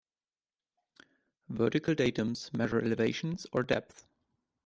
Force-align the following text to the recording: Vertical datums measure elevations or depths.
Vertical 1.47 1.93
datums 1.93 2.51
measure 2.55 2.81
elevations 2.81 3.45
or 3.51 3.61
depths. 3.61 4.05